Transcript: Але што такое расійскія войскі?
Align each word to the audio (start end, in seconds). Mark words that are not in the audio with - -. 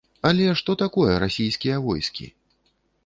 Але 0.29 0.47
што 0.61 0.75
такое 0.83 1.13
расійскія 1.25 1.75
войскі? 1.85 2.25